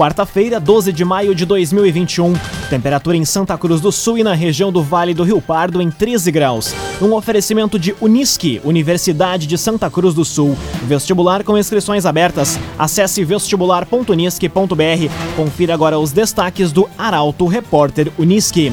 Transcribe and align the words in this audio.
Quarta-feira, 0.00 0.58
12 0.58 0.94
de 0.94 1.04
maio 1.04 1.34
de 1.34 1.44
2021. 1.44 2.32
Temperatura 2.70 3.18
em 3.18 3.24
Santa 3.26 3.58
Cruz 3.58 3.82
do 3.82 3.92
Sul 3.92 4.16
e 4.16 4.22
na 4.22 4.32
região 4.32 4.72
do 4.72 4.82
Vale 4.82 5.12
do 5.12 5.22
Rio 5.22 5.42
Pardo 5.42 5.82
em 5.82 5.90
13 5.90 6.32
graus. 6.32 6.74
Um 7.02 7.12
oferecimento 7.12 7.78
de 7.78 7.94
Unisque, 8.00 8.62
Universidade 8.64 9.46
de 9.46 9.58
Santa 9.58 9.90
Cruz 9.90 10.14
do 10.14 10.24
Sul. 10.24 10.56
Vestibular 10.84 11.44
com 11.44 11.58
inscrições 11.58 12.06
abertas. 12.06 12.58
Acesse 12.78 13.22
vestibular.unisque.br. 13.22 15.36
Confira 15.36 15.74
agora 15.74 15.98
os 15.98 16.12
destaques 16.12 16.72
do 16.72 16.88
Arauto 16.96 17.46
Repórter 17.46 18.10
Unisque. 18.18 18.72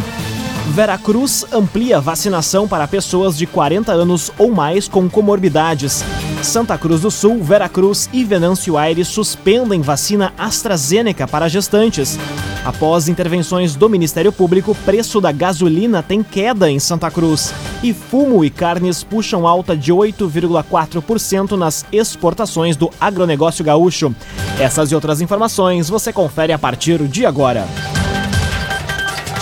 Veracruz 0.70 1.46
amplia 1.52 2.00
vacinação 2.00 2.68
para 2.68 2.88
pessoas 2.88 3.38
de 3.38 3.48
40 3.48 3.92
anos 3.92 4.32
ou 4.38 4.52
mais 4.52 4.88
com 4.88 5.10
comorbidades. 5.10 6.04
Santa 6.44 6.78
Cruz 6.78 7.02
do 7.02 7.10
Sul, 7.10 7.42
Veracruz 7.42 8.10
e 8.14 8.24
Venâncio 8.24 8.78
Aires 8.78 9.08
suspendem 9.08 9.82
vacina 9.82 10.34
AstraZeneca 10.38 11.28
para 11.28 11.48
gestantes. 11.48 12.20
Após 12.64 13.08
intervenções 13.08 13.76
do 13.76 13.90
Ministério 13.90 14.32
Público, 14.32 14.76
preço 14.86 15.22
da 15.22 15.32
gasolina 15.32 16.04
tem 16.04 16.22
queda 16.22 16.70
em 16.70 16.80
Santa 16.80 17.10
Cruz. 17.10 17.54
E 17.82 17.94
fumo 17.94 18.44
e 18.44 18.50
carnes 18.50 19.04
puxam 19.04 19.48
alta 19.48 19.76
de 19.76 19.94
8,4% 19.94 21.52
nas 21.52 21.86
exportações 21.92 22.76
do 22.76 22.92
agronegócio 23.00 23.64
gaúcho. 23.64 24.14
Essas 24.60 24.92
e 24.92 24.96
outras 24.96 25.22
informações 25.22 25.90
você 25.90 26.12
confere 26.12 26.52
a 26.52 26.60
partir 26.60 27.08
de 27.08 27.26
agora. 27.26 27.66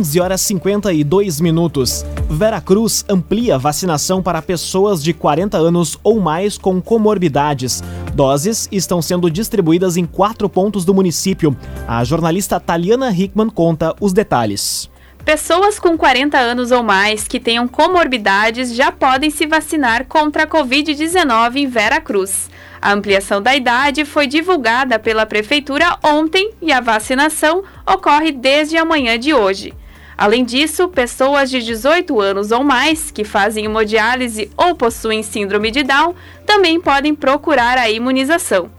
11 0.00 0.18
horas 0.18 0.40
52 0.40 1.40
minutos. 1.42 2.06
Veracruz 2.30 3.04
amplia 3.06 3.58
vacinação 3.58 4.22
para 4.22 4.40
pessoas 4.40 5.02
de 5.02 5.12
40 5.12 5.58
anos 5.58 5.98
ou 6.02 6.18
mais 6.18 6.56
com 6.56 6.80
comorbidades. 6.80 7.82
Doses 8.14 8.66
estão 8.72 9.02
sendo 9.02 9.30
distribuídas 9.30 9.98
em 9.98 10.06
quatro 10.06 10.48
pontos 10.48 10.86
do 10.86 10.94
município. 10.94 11.54
A 11.86 12.02
jornalista 12.02 12.58
Taliana 12.58 13.10
Hickman 13.10 13.50
conta 13.50 13.94
os 14.00 14.14
detalhes. 14.14 14.88
Pessoas 15.22 15.78
com 15.78 15.98
40 15.98 16.38
anos 16.38 16.70
ou 16.70 16.82
mais 16.82 17.28
que 17.28 17.38
tenham 17.38 17.68
comorbidades 17.68 18.74
já 18.74 18.90
podem 18.90 19.28
se 19.28 19.46
vacinar 19.46 20.06
contra 20.06 20.44
a 20.44 20.46
Covid-19 20.46 21.56
em 21.56 21.66
Veracruz. 21.66 22.48
A 22.80 22.94
ampliação 22.94 23.42
da 23.42 23.54
idade 23.54 24.06
foi 24.06 24.26
divulgada 24.26 24.98
pela 24.98 25.26
Prefeitura 25.26 25.98
ontem 26.02 26.52
e 26.62 26.72
a 26.72 26.80
vacinação 26.80 27.62
ocorre 27.86 28.32
desde 28.32 28.78
a 28.78 28.84
manhã 28.86 29.18
de 29.18 29.34
hoje. 29.34 29.74
Além 30.20 30.44
disso, 30.44 30.86
pessoas 30.86 31.48
de 31.48 31.62
18 31.62 32.20
anos 32.20 32.52
ou 32.52 32.62
mais 32.62 33.10
que 33.10 33.24
fazem 33.24 33.64
hemodiálise 33.64 34.50
ou 34.54 34.74
possuem 34.74 35.22
síndrome 35.22 35.70
de 35.70 35.82
Down 35.82 36.14
também 36.44 36.78
podem 36.78 37.14
procurar 37.14 37.78
a 37.78 37.88
imunização. 37.88 38.70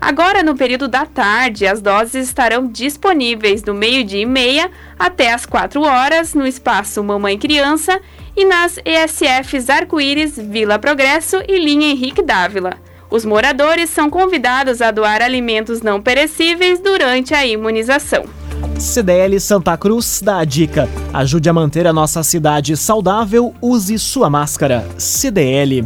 Agora, 0.00 0.42
no 0.42 0.56
período 0.56 0.88
da 0.88 1.06
tarde, 1.06 1.68
as 1.68 1.80
doses 1.80 2.26
estarão 2.26 2.66
disponíveis 2.66 3.62
do 3.62 3.72
meio-dia 3.72 4.22
e 4.22 4.26
meia 4.26 4.72
até 4.98 5.32
as 5.32 5.46
4 5.46 5.80
horas 5.82 6.34
no 6.34 6.44
espaço 6.44 7.04
Mamãe 7.04 7.38
Criança 7.38 8.00
e 8.36 8.44
nas 8.44 8.80
ESFs 8.84 9.70
Arco-Íris, 9.70 10.36
Vila 10.36 10.80
Progresso 10.80 11.40
e 11.46 11.60
Linha 11.60 11.92
Henrique 11.92 12.22
Dávila. 12.22 12.76
Os 13.08 13.24
moradores 13.24 13.88
são 13.88 14.10
convidados 14.10 14.82
a 14.82 14.90
doar 14.90 15.22
alimentos 15.22 15.80
não 15.80 16.02
perecíveis 16.02 16.80
durante 16.80 17.34
a 17.34 17.46
imunização. 17.46 18.37
CDL 18.78 19.40
Santa 19.40 19.76
Cruz 19.76 20.22
dá 20.24 20.38
a 20.38 20.44
dica: 20.44 20.88
ajude 21.12 21.48
a 21.48 21.52
manter 21.52 21.84
a 21.84 21.92
nossa 21.92 22.22
cidade 22.22 22.76
saudável, 22.76 23.52
use 23.60 23.98
sua 23.98 24.30
máscara. 24.30 24.86
CDL. 24.96 25.84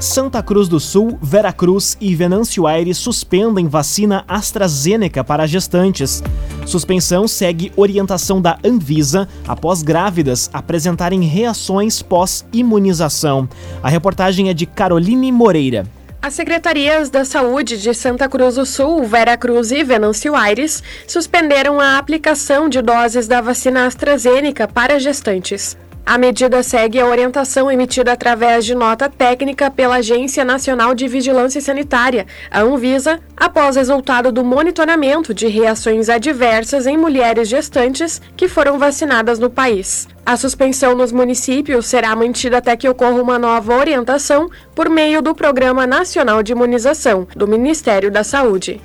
Santa 0.00 0.42
Cruz 0.42 0.66
do 0.66 0.80
Sul, 0.80 1.16
Veracruz 1.22 1.96
e 2.00 2.12
Venâncio 2.16 2.66
Aires 2.66 2.98
suspendem 2.98 3.68
vacina 3.68 4.24
AstraZeneca 4.26 5.22
para 5.22 5.46
gestantes. 5.46 6.20
Suspensão 6.66 7.28
segue 7.28 7.70
orientação 7.76 8.42
da 8.42 8.58
Anvisa 8.64 9.28
após 9.46 9.80
grávidas 9.80 10.50
apresentarem 10.52 11.22
reações 11.22 12.02
pós-imunização. 12.02 13.48
A 13.80 13.88
reportagem 13.88 14.48
é 14.48 14.54
de 14.54 14.66
Caroline 14.66 15.30
Moreira. 15.30 15.86
As 16.24 16.34
secretarias 16.34 17.10
da 17.10 17.24
Saúde 17.24 17.76
de 17.76 17.92
Santa 17.92 18.28
Cruz 18.28 18.54
do 18.54 18.64
Sul, 18.64 19.02
Vera 19.02 19.36
Cruz 19.36 19.72
e 19.72 19.82
Venâncio 19.82 20.36
Aires 20.36 20.80
suspenderam 21.04 21.80
a 21.80 21.98
aplicação 21.98 22.68
de 22.68 22.80
doses 22.80 23.26
da 23.26 23.40
vacina 23.40 23.86
AstraZeneca 23.86 24.68
para 24.68 25.00
gestantes. 25.00 25.76
A 26.04 26.18
medida 26.18 26.62
segue 26.64 26.98
a 26.98 27.06
orientação 27.06 27.70
emitida 27.70 28.12
através 28.12 28.64
de 28.64 28.74
nota 28.74 29.08
técnica 29.08 29.70
pela 29.70 29.96
Agência 29.96 30.44
Nacional 30.44 30.94
de 30.94 31.06
Vigilância 31.06 31.60
Sanitária, 31.60 32.26
a 32.50 32.60
Anvisa, 32.60 33.20
após 33.36 33.76
resultado 33.76 34.32
do 34.32 34.44
monitoramento 34.44 35.32
de 35.32 35.46
reações 35.46 36.08
adversas 36.08 36.88
em 36.88 36.96
mulheres 36.96 37.48
gestantes 37.48 38.20
que 38.36 38.48
foram 38.48 38.80
vacinadas 38.80 39.38
no 39.38 39.48
país. 39.48 40.08
A 40.26 40.36
suspensão 40.36 40.94
nos 40.96 41.12
municípios 41.12 41.86
será 41.86 42.14
mantida 42.16 42.58
até 42.58 42.76
que 42.76 42.88
ocorra 42.88 43.22
uma 43.22 43.38
nova 43.38 43.76
orientação 43.76 44.50
por 44.74 44.88
meio 44.88 45.22
do 45.22 45.34
Programa 45.34 45.86
Nacional 45.86 46.42
de 46.42 46.52
Imunização 46.52 47.28
do 47.34 47.46
Ministério 47.46 48.10
da 48.10 48.24
Saúde. 48.24 48.80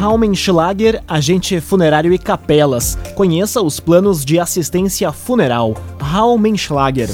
Raumenschlager, 0.00 1.02
agente 1.06 1.60
funerário 1.60 2.10
e 2.10 2.18
capelas. 2.18 2.96
Conheça 3.14 3.60
os 3.60 3.78
planos 3.78 4.24
de 4.24 4.40
assistência 4.40 5.12
funeral. 5.12 5.76
Raumenschlager. 6.00 7.10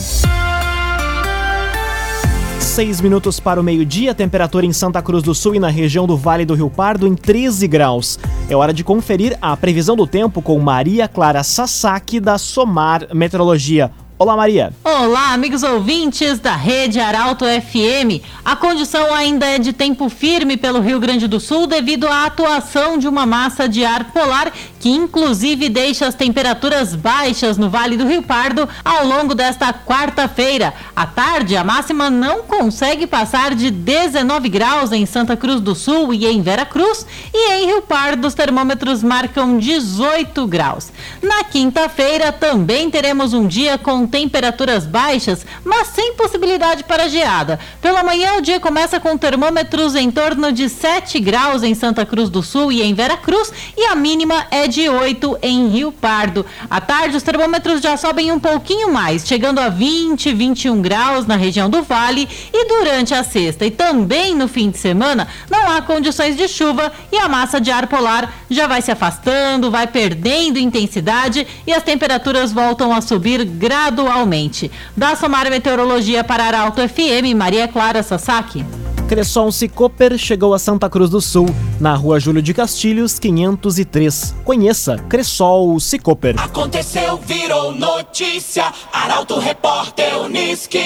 Seis 2.60 3.00
minutos 3.00 3.40
para 3.40 3.60
o 3.60 3.64
meio-dia, 3.64 4.14
temperatura 4.14 4.64
em 4.64 4.72
Santa 4.72 5.02
Cruz 5.02 5.24
do 5.24 5.34
Sul 5.34 5.56
e 5.56 5.58
na 5.58 5.66
região 5.66 6.06
do 6.06 6.16
Vale 6.16 6.44
do 6.44 6.54
Rio 6.54 6.70
Pardo 6.70 7.08
em 7.08 7.16
13 7.16 7.66
graus. 7.66 8.20
É 8.48 8.54
hora 8.54 8.72
de 8.72 8.84
conferir 8.84 9.36
a 9.42 9.56
previsão 9.56 9.96
do 9.96 10.06
tempo 10.06 10.40
com 10.40 10.56
Maria 10.60 11.08
Clara 11.08 11.42
Sasaki 11.42 12.20
da 12.20 12.38
Somar 12.38 13.08
Meteorologia. 13.12 13.90
Olá, 14.18 14.34
Maria. 14.34 14.72
Olá, 14.82 15.34
amigos 15.34 15.62
ouvintes 15.62 16.38
da 16.38 16.56
Rede 16.56 16.98
Arauto 16.98 17.44
FM. 17.44 18.24
A 18.42 18.56
condição 18.56 19.12
ainda 19.12 19.44
é 19.44 19.58
de 19.58 19.74
tempo 19.74 20.08
firme 20.08 20.56
pelo 20.56 20.80
Rio 20.80 20.98
Grande 20.98 21.28
do 21.28 21.38
Sul 21.38 21.66
devido 21.66 22.08
à 22.08 22.24
atuação 22.24 22.96
de 22.96 23.06
uma 23.06 23.26
massa 23.26 23.68
de 23.68 23.84
ar 23.84 24.10
polar 24.12 24.50
que 24.86 24.90
inclusive 24.90 25.68
deixa 25.68 26.06
as 26.06 26.14
temperaturas 26.14 26.94
baixas 26.94 27.58
no 27.58 27.68
Vale 27.68 27.96
do 27.96 28.06
Rio 28.06 28.22
Pardo 28.22 28.68
ao 28.84 29.04
longo 29.04 29.34
desta 29.34 29.72
quarta-feira. 29.72 30.72
À 30.94 31.04
tarde, 31.04 31.56
a 31.56 31.64
máxima 31.64 32.08
não 32.08 32.44
consegue 32.44 33.04
passar 33.04 33.52
de 33.56 33.68
19 33.68 34.48
graus 34.48 34.92
em 34.92 35.04
Santa 35.04 35.36
Cruz 35.36 35.60
do 35.60 35.74
Sul 35.74 36.14
e 36.14 36.24
em 36.24 36.40
Vera 36.40 36.64
Cruz, 36.64 37.04
e 37.34 37.50
em 37.54 37.66
Rio 37.66 37.82
Pardo 37.82 38.28
os 38.28 38.34
termômetros 38.34 39.02
marcam 39.02 39.58
18 39.58 40.46
graus. 40.46 40.92
Na 41.20 41.42
quinta-feira 41.42 42.30
também 42.30 42.88
teremos 42.88 43.32
um 43.32 43.48
dia 43.48 43.76
com 43.76 44.06
temperaturas 44.06 44.86
baixas, 44.86 45.44
mas 45.64 45.88
sem 45.88 46.14
possibilidade 46.14 46.84
para 46.84 47.08
geada. 47.08 47.58
Pela 47.82 48.04
manhã, 48.04 48.34
o 48.36 48.40
dia 48.40 48.60
começa 48.60 49.00
com 49.00 49.18
termômetros 49.18 49.96
em 49.96 50.12
torno 50.12 50.52
de 50.52 50.68
7 50.68 51.18
graus 51.18 51.64
em 51.64 51.74
Santa 51.74 52.06
Cruz 52.06 52.30
do 52.30 52.40
Sul 52.40 52.70
e 52.70 52.82
em 52.82 52.94
Vera 52.94 53.16
Cruz, 53.16 53.52
e 53.76 53.84
a 53.86 53.96
mínima 53.96 54.46
é 54.52 54.68
de 54.68 54.75
8 54.88 55.38
em 55.42 55.68
Rio 55.68 55.90
Pardo. 55.92 56.44
À 56.70 56.80
tarde, 56.80 57.16
os 57.16 57.22
termômetros 57.22 57.80
já 57.80 57.96
sobem 57.96 58.30
um 58.32 58.38
pouquinho 58.38 58.92
mais, 58.92 59.26
chegando 59.26 59.58
a 59.58 59.68
20, 59.68 60.32
21 60.32 60.82
graus 60.82 61.26
na 61.26 61.36
região 61.36 61.68
do 61.70 61.82
Vale, 61.82 62.28
e 62.52 62.68
durante 62.68 63.14
a 63.14 63.24
sexta 63.24 63.64
e 63.64 63.70
também 63.70 64.34
no 64.34 64.48
fim 64.48 64.70
de 64.70 64.78
semana, 64.78 65.28
não 65.50 65.70
há 65.70 65.82
condições 65.82 66.36
de 66.36 66.48
chuva 66.48 66.92
e 67.10 67.16
a 67.18 67.28
massa 67.28 67.60
de 67.60 67.70
ar 67.70 67.86
polar 67.86 68.32
já 68.50 68.66
vai 68.66 68.82
se 68.82 68.90
afastando, 68.90 69.70
vai 69.70 69.86
perdendo 69.86 70.58
intensidade 70.58 71.46
e 71.66 71.72
as 71.72 71.82
temperaturas 71.82 72.52
voltam 72.52 72.94
a 72.94 73.00
subir 73.00 73.44
gradualmente 73.44 73.86
gradualmente. 73.86 74.70
Da 74.96 75.16
Somar 75.16 75.50
Meteorologia 75.50 76.24
para 76.24 76.44
Arauto 76.44 76.80
FM, 76.86 77.34
Maria 77.36 77.68
Clara 77.68 78.02
Sasaki. 78.02 78.64
Cresson 79.08 79.52
Cicoper 79.52 80.18
chegou 80.18 80.52
a 80.52 80.58
Santa 80.58 80.90
Cruz 80.90 81.08
do 81.08 81.20
Sul, 81.20 81.46
na 81.78 81.94
rua 81.94 82.18
Júlio 82.18 82.42
de 82.42 82.52
Castilhos, 82.52 83.20
503. 83.20 84.34
Conheça 84.44 84.98
Cressol 85.08 85.78
Cicoper. 85.78 86.34
Aconteceu, 86.36 87.16
virou 87.16 87.72
notícia. 87.72 88.64
Arauto 88.92 89.38
Repórter 89.38 90.20
Uniski. 90.22 90.80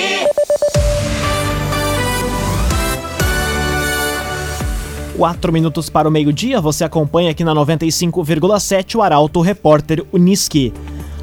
Quatro 5.16 5.50
minutos 5.50 5.88
para 5.88 6.06
o 6.06 6.11
meio-dia, 6.11 6.61
você 6.61 6.84
acompanha 6.84 7.31
aqui 7.31 7.43
na 7.43 7.55
95,7 7.55 8.96
o 8.96 9.02
Arauto 9.02 9.40
Repórter 9.40 10.05
Uniski. 10.12 10.75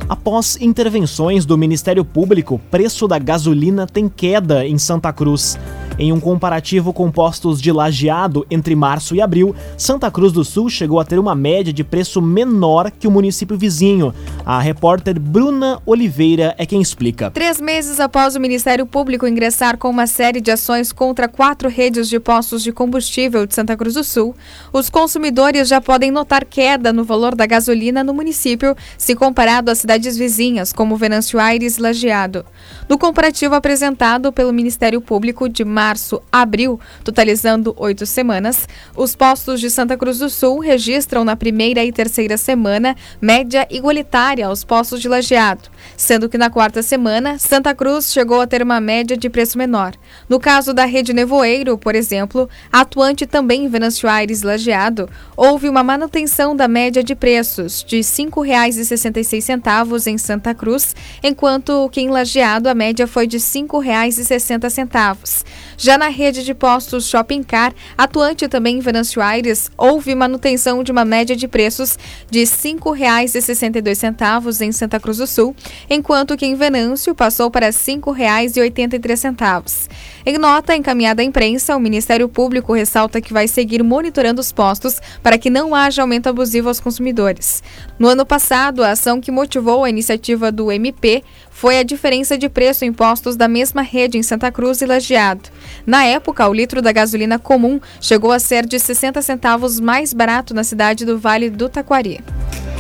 Após 0.10 0.58
intervenções 0.60 1.46
do 1.46 1.58
Ministério 1.58 2.04
Público, 2.04 2.60
preço 2.72 3.08
da 3.08 3.20
gasolina 3.20 3.86
tem 3.86 4.10
queda 4.10 4.66
em 4.66 4.80
Santa 4.80 5.14
Cruz. 5.14 5.60
Em 6.00 6.14
um 6.14 6.20
comparativo 6.20 6.94
com 6.94 7.10
postos 7.10 7.60
de 7.60 7.72
lajeado 7.72 8.46
entre 8.52 8.76
março 8.76 9.16
e 9.16 9.22
abril, 9.22 9.56
Santa 9.76 10.12
Cruz 10.12 10.32
do 10.32 10.46
Sul 10.46 10.70
chegou 10.70 11.00
a 11.00 11.06
ter 11.06 11.18
uma 11.18 11.34
média 11.34 11.74
de 11.74 11.84
preço 11.84 12.22
menor 12.22 12.92
que 12.92 13.08
o 13.08 13.12
município 13.12 13.58
vizinho. 13.58 14.14
A 14.50 14.62
repórter 14.62 15.20
Bruna 15.20 15.82
Oliveira 15.86 16.56
é 16.58 16.66
quem 16.66 16.82
explica. 16.82 17.30
Três 17.30 17.60
meses 17.60 18.00
após 18.00 18.34
o 18.34 18.40
Ministério 18.40 18.86
Público 18.86 19.28
ingressar 19.28 19.78
com 19.78 19.90
uma 19.90 20.08
série 20.08 20.40
de 20.40 20.50
ações 20.50 20.94
contra 20.94 21.28
quatro 21.28 21.68
redes 21.68 22.08
de 22.08 22.18
postos 22.18 22.64
de 22.64 22.72
combustível 22.72 23.46
de 23.46 23.54
Santa 23.54 23.76
Cruz 23.76 23.96
do 23.96 24.06
Sul, 24.06 24.34
os 24.72 24.90
consumidores 24.90 25.68
já 25.68 25.82
podem 25.82 26.12
notar 26.12 26.46
queda 26.46 26.94
no 26.94 27.04
valor 27.04 27.36
da 27.36 27.46
gasolina 27.46 28.06
no 28.06 28.14
município, 28.14 28.74
se 28.98 29.16
comparado 29.16 29.70
às 29.70 29.80
cidades 29.80 30.16
vizinhas, 30.16 30.72
como 30.72 30.96
Venâncio 30.96 31.42
Aires 31.42 31.76
e 31.76 31.82
Lajeado. 31.82 32.46
No 32.88 32.98
comparativo 32.98 33.54
apresentado 33.54 34.32
pelo 34.32 34.54
Ministério 34.54 35.02
Público 35.02 35.50
de 35.50 35.66
março 35.66 35.98
março 35.98 36.22
abril, 36.32 36.80
totalizando 37.04 37.76
oito 37.78 38.06
semanas, 38.06 38.66
os 38.96 39.14
postos 39.14 39.60
de 39.60 39.70
Santa 39.70 39.98
Cruz 39.98 40.20
do 40.20 40.30
Sul 40.30 40.60
registram 40.60 41.26
na 41.26 41.36
primeira 41.36 41.84
e 41.84 41.92
terceira 41.92 42.38
semana 42.38 42.96
média 43.20 43.68
igualitária 43.70 44.37
aos 44.44 44.64
postos 44.64 45.02
de 45.02 45.08
lajeado, 45.08 45.70
sendo 45.96 46.30
que 46.30 46.38
na 46.38 46.50
quarta 46.50 46.84
semana, 46.84 47.40
Santa 47.40 47.74
Cruz 47.74 48.12
chegou 48.12 48.42
a 48.42 48.48
ter 48.48 48.62
uma 48.62 48.80
média 48.80 49.18
de 49.18 49.30
preço 49.30 49.58
menor. 49.58 49.94
No 50.30 50.40
caso 50.40 50.74
da 50.74 50.86
rede 50.86 51.14
Nevoeiro, 51.14 51.78
por 51.78 51.96
exemplo, 51.96 52.50
atuante 52.72 53.26
também 53.26 53.66
em 53.66 53.68
Venâncio 53.68 54.10
Aires 54.10 54.42
lajeado, 54.42 55.10
houve 55.36 55.70
uma 55.70 55.84
manutenção 55.84 56.56
da 56.56 56.68
média 56.68 57.04
de 57.04 57.16
preços 57.16 57.84
de 57.84 57.98
R$ 57.98 58.04
5,66 58.04 60.08
em 60.08 60.18
Santa 60.18 60.54
Cruz, 60.54 60.96
enquanto 61.24 61.90
que 61.90 62.02
em 62.02 62.10
lajeado 62.10 62.70
a 62.70 62.74
média 62.74 63.08
foi 63.08 63.28
de 63.28 63.38
R$ 63.38 63.44
5,60. 63.44 65.46
Já 65.78 65.98
na 65.98 66.08
rede 66.08 66.44
de 66.44 66.54
postos 66.54 67.08
Shopping 67.08 67.44
Car, 67.44 67.74
atuante 67.98 68.48
também 68.48 68.78
em 68.78 68.82
Venâncio 68.82 69.22
Aires, 69.22 69.72
houve 69.78 70.16
manutenção 70.16 70.84
de 70.84 70.92
uma 70.92 71.06
média 71.06 71.36
de 71.36 71.48
preços 71.48 71.98
de 72.30 72.40
R$ 72.40 72.46
5,62 72.46 74.27
em 74.62 74.72
Santa 74.72 75.00
Cruz 75.00 75.18
do 75.18 75.28
Sul, 75.28 75.56
enquanto 75.90 76.36
que 76.36 76.46
em 76.46 76.56
Venâncio 76.56 77.16
passou 77.16 77.50
para 77.50 77.68
R$ 77.68 77.72
5,83. 77.72 79.88
Em 80.26 80.38
nota 80.38 80.76
encaminhada 80.76 81.22
à 81.22 81.26
imprensa, 81.26 81.74
o 81.76 81.80
Ministério 81.80 82.28
Público 82.28 82.74
ressalta 82.74 83.22
que 83.22 83.32
vai 83.32 83.48
seguir 83.48 83.82
monitorando 83.82 84.42
os 84.42 84.52
postos 84.52 85.00
para 85.24 85.38
que 85.38 85.50
não 85.50 85.74
haja 85.74 86.02
aumento 86.02 86.28
abusivo 86.28 86.68
aos 86.68 86.82
consumidores. 86.82 87.64
No 87.98 88.10
ano 88.10 88.26
passado, 88.26 88.84
a 88.84 88.92
ação 88.92 89.22
que 89.22 89.32
motivou 89.32 89.84
a 89.84 89.90
iniciativa 89.90 90.52
do 90.52 90.72
MP 90.72 91.24
foi 91.58 91.80
a 91.80 91.84
diferença 91.84 92.38
de 92.38 92.48
preço 92.48 92.86
em 92.86 92.94
postos 92.94 93.36
da 93.36 93.48
mesma 93.48 93.82
rede 93.82 94.16
em 94.16 94.22
Santa 94.22 94.52
Cruz 94.52 94.80
e 94.80 94.86
Lajeado. 94.86 95.50
Na 95.88 96.06
época, 96.06 96.48
o 96.48 96.54
litro 96.54 96.84
da 96.84 96.92
gasolina 96.92 97.40
comum 97.40 97.82
chegou 98.00 98.32
a 98.32 98.38
ser 98.38 98.64
de 98.64 98.80
60 98.80 99.20
centavos 99.24 99.80
mais 99.80 100.14
barato 100.14 100.54
na 100.54 100.64
cidade 100.64 101.04
do 101.04 101.18
Vale 101.18 101.50
do 101.50 101.68
Taquari. 101.68 102.20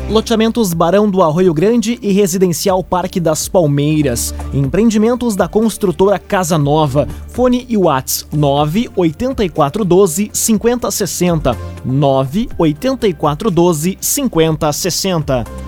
Loteamentos 0.07 0.75
Barão 0.75 1.09
do 1.09 1.23
Arroio 1.23 1.55
Grande 1.55 1.97
e 2.03 2.11
Residencial 2.11 2.83
Parque 2.83 3.19
das 3.19 3.49
Palmeiras. 3.49 4.31
Empreendimentos 4.53 5.35
da 5.35 5.47
construtora 5.47 6.19
Casa 6.19 6.55
Nova. 6.55 7.07
Fone 7.29 7.65
e 7.67 7.75
Whats 7.75 8.27
98412 8.31 10.29
5060. 10.31 11.57
98412 11.83 13.97
5060. 13.99 15.66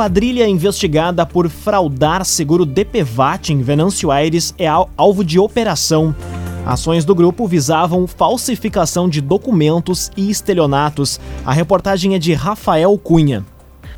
Quadrilha 0.00 0.48
investigada 0.48 1.26
por 1.26 1.50
fraudar 1.50 2.24
seguro 2.24 2.64
DPVAT 2.64 3.52
em 3.52 3.60
Venâncio 3.60 4.10
Aires 4.10 4.54
é 4.56 4.66
alvo 4.96 5.22
de 5.22 5.38
operação. 5.38 6.16
Ações 6.64 7.04
do 7.04 7.14
grupo 7.14 7.46
visavam 7.46 8.06
falsificação 8.06 9.10
de 9.10 9.20
documentos 9.20 10.10
e 10.16 10.30
estelionatos. 10.30 11.20
A 11.44 11.52
reportagem 11.52 12.14
é 12.14 12.18
de 12.18 12.32
Rafael 12.32 12.96
Cunha. 12.96 13.44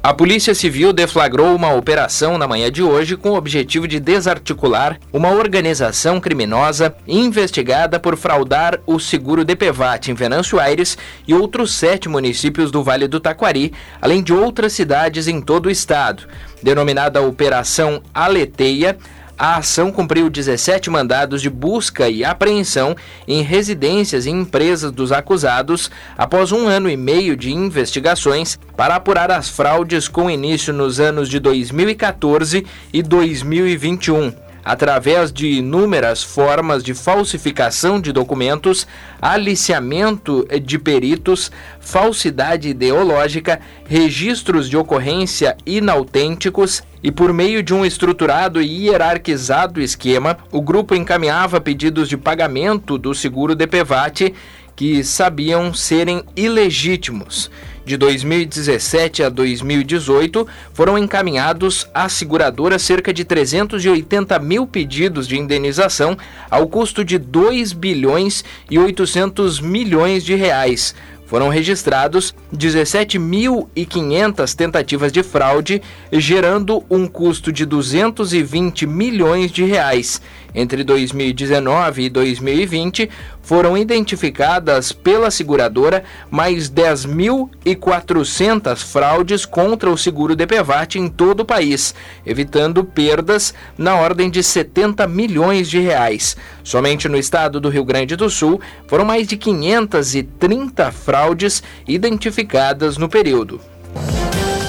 A 0.05 0.13
Polícia 0.13 0.53
Civil 0.53 0.93
deflagrou 0.93 1.55
uma 1.55 1.73
operação 1.75 2.37
na 2.37 2.49
manhã 2.49 2.73
de 2.73 2.83
hoje 2.83 3.17
com 3.17 3.31
o 3.31 3.37
objetivo 3.37 3.87
de 3.87 4.01
desarticular 4.01 4.99
uma 5.13 5.31
organização 5.31 6.19
criminosa 6.19 6.93
investigada 7.07 8.01
por 8.01 8.17
fraudar 8.17 8.81
o 8.85 8.99
seguro 8.99 9.45
DPVAT 9.45 10.11
em 10.11 10.15
Venâncio 10.15 10.59
Aires 10.59 10.99
e 11.25 11.33
outros 11.33 11.73
sete 11.73 12.09
municípios 12.09 12.73
do 12.73 12.83
Vale 12.83 13.07
do 13.07 13.21
Taquari, 13.21 13.73
além 14.01 14.25
de 14.25 14.33
outras 14.33 14.73
cidades 14.73 15.29
em 15.29 15.41
todo 15.41 15.67
o 15.67 15.71
estado. 15.71 16.25
Denominada 16.61 17.23
Operação 17.23 18.03
Aleteia, 18.13 18.99
a 19.43 19.57
ação 19.57 19.91
cumpriu 19.91 20.31
17 20.31 20.89
mandados 20.89 21.43
de 21.43 21.51
busca 21.51 22.09
e 22.09 22.25
apreensão 22.25 22.95
em 23.27 23.43
residências 23.43 24.25
e 24.25 24.31
empresas 24.31 24.93
dos 24.93 25.11
acusados 25.11 25.91
após 26.17 26.53
um 26.53 26.69
ano 26.69 26.89
e 26.89 26.97
meio 26.97 27.37
de 27.37 27.53
investigações 27.53 28.57
para 28.77 28.95
apurar 28.95 29.33
as 29.33 29.49
fraudes 29.49 30.07
com 30.07 30.31
início 30.31 30.73
nos 30.73 31.01
anos 31.01 31.29
de 31.29 31.41
2014 31.41 32.65
e 32.93 33.03
2021 33.03 34.52
através 34.65 35.33
de 35.33 35.47
inúmeras 35.49 36.23
formas 36.23 36.83
de 36.83 36.95
falsificação 36.95 38.01
de 38.01 38.13
documentos, 38.13 38.87
aliciamento 39.21 40.47
de 40.63 40.79
peritos, 40.79 41.51
falsidade 41.81 42.69
ideológica, 42.69 43.61
registros 43.87 44.69
de 44.69 44.77
ocorrência 44.77 45.57
inautênticos 45.67 46.83
e 47.03 47.11
por 47.11 47.33
meio 47.33 47.63
de 47.63 47.75
um 47.75 47.85
estruturado 47.85 48.63
e 48.63 48.87
hierarquizado 48.87 49.81
esquema, 49.81 50.39
o 50.53 50.61
grupo 50.61 50.95
encaminhava 50.95 51.61
pedidos 51.61 52.09
de 52.09 52.17
pagamento 52.17 52.97
do 52.97 53.15
seguro 53.15 53.57
DPVAT 53.57 54.33
que 54.77 55.05
sabiam 55.05 55.75
serem 55.75 56.25
ilegítimos 56.37 57.51
de 57.85 57.97
2017 57.97 59.23
a 59.23 59.29
2018, 59.29 60.47
foram 60.73 60.97
encaminhados 60.97 61.87
à 61.93 62.09
seguradora 62.09 62.79
cerca 62.79 63.13
de 63.13 63.25
380 63.25 64.39
mil 64.39 64.67
pedidos 64.67 65.27
de 65.27 65.39
indenização 65.39 66.17
ao 66.51 66.69
custo 66.69 67.05
de 67.05 67.19
2 67.19 67.73
bilhões 67.73 68.45
e 68.71 68.79
800 68.79 69.61
milhões 69.61 70.25
de 70.25 70.35
reais, 70.35 70.95
foram 71.33 71.49
registrados 71.49 72.35
17.500 72.55 74.55
tentativas 74.55 75.11
de 75.11 75.23
fraude, 75.23 75.81
gerando 76.13 76.85
um 76.91 77.07
custo 77.07 77.51
de 77.51 77.65
220 77.65 78.87
milhões 78.87 79.51
de 79.51 79.65
reais. 79.65 80.21
Entre 80.55 80.85
2019 80.85 82.03
e 82.03 82.11
2020, 82.11 83.09
foram 83.41 83.75
identificadas 83.77 84.93
pela 84.93 85.29
seguradora 85.31 86.05
mais 86.31 86.71
10.400 86.71 88.77
fraudes 88.77 89.47
contra 89.47 89.91
o 89.91 89.97
seguro 89.97 90.37
DPVAT 90.37 90.97
em 90.97 91.09
todo 91.09 91.41
o 91.41 91.45
país, 91.45 91.95
evitando 92.25 92.85
perdas 92.85 93.53
na 93.77 93.97
ordem 93.97 94.31
de 94.31 94.41
70 94.43 95.09
milhões 95.09 95.69
de 95.71 95.81
reais. 95.81 96.37
Somente 96.63 97.09
no 97.09 97.17
estado 97.17 97.59
do 97.59 97.71
Rio 97.71 97.85
Grande 97.85 98.15
do 98.15 98.29
Sul, 98.29 98.61
foram 98.87 99.05
mais 99.05 99.27
de 99.27 99.37
530 99.37 100.93
fraudes 100.93 101.63
identificadas 101.87 102.99
no 102.99 103.09
período 103.09 103.72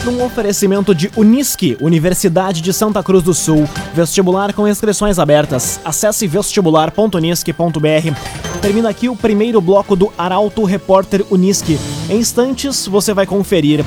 num 0.05 0.23
oferecimento 0.23 0.93
de 0.93 1.09
Unisque, 1.15 1.77
Universidade 1.79 2.61
de 2.61 2.73
Santa 2.73 3.01
Cruz 3.01 3.23
do 3.23 3.33
Sul. 3.33 3.67
Vestibular 3.93 4.53
com 4.53 4.67
inscrições 4.67 5.17
abertas. 5.17 5.79
Acesse 5.83 6.27
vestibular.unisque.br. 6.27 8.61
Termina 8.61 8.89
aqui 8.89 9.09
o 9.09 9.15
primeiro 9.15 9.61
bloco 9.61 9.95
do 9.95 10.11
Arauto 10.17 10.63
Repórter 10.63 11.25
Unisque. 11.31 11.79
Em 12.09 12.19
instantes 12.19 12.85
você 12.85 13.13
vai 13.13 13.25
conferir. 13.25 13.83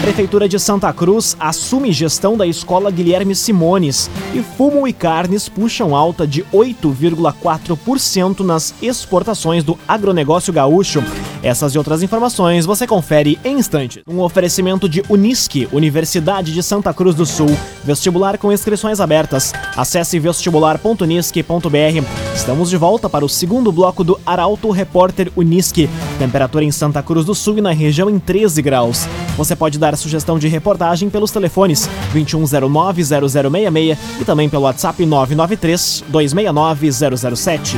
Prefeitura 0.00 0.48
de 0.48 0.58
Santa 0.58 0.92
Cruz 0.92 1.36
assume 1.40 1.92
gestão 1.92 2.36
da 2.36 2.46
escola 2.46 2.92
Guilherme 2.92 3.34
Simones 3.34 4.08
e 4.32 4.40
fumo 4.40 4.86
e 4.86 4.92
carnes 4.92 5.48
puxam 5.48 5.96
alta 5.96 6.24
de 6.26 6.44
8,4% 6.54 8.40
nas 8.40 8.72
exportações 8.80 9.64
do 9.64 9.76
agronegócio 9.88 10.52
gaúcho. 10.52 11.02
Essas 11.42 11.74
e 11.74 11.78
outras 11.78 12.02
informações 12.02 12.66
você 12.66 12.86
confere 12.86 13.38
em 13.44 13.58
instantes. 13.58 14.02
Um 14.08 14.20
oferecimento 14.20 14.88
de 14.88 15.02
Unisque, 15.08 15.68
Universidade 15.72 16.52
de 16.52 16.62
Santa 16.62 16.94
Cruz 16.94 17.16
do 17.16 17.26
Sul. 17.26 17.50
Vestibular 17.82 18.38
com 18.38 18.52
inscrições 18.52 19.00
abertas. 19.00 19.52
Acesse 19.76 20.18
vestibular.unisque.br. 20.20 22.04
Estamos 22.34 22.70
de 22.70 22.76
volta 22.76 23.08
para 23.08 23.24
o 23.24 23.28
segundo 23.28 23.72
bloco 23.72 24.04
do 24.04 24.20
Arauto 24.24 24.70
Repórter 24.70 25.32
Unisque. 25.36 25.90
Temperatura 26.18 26.64
em 26.64 26.70
Santa 26.70 27.02
Cruz 27.02 27.24
do 27.24 27.34
Sul 27.34 27.55
na 27.60 27.72
região 27.72 28.10
em 28.10 28.18
13 28.18 28.60
graus. 28.62 29.06
Você 29.36 29.54
pode 29.56 29.78
dar 29.78 29.96
sugestão 29.96 30.38
de 30.38 30.48
reportagem 30.48 31.10
pelos 31.10 31.30
telefones 31.30 31.88
2109-0066 32.14 33.98
e 34.20 34.24
também 34.24 34.48
pelo 34.48 34.62
WhatsApp 34.64 35.04
993-269-007. 35.04 37.76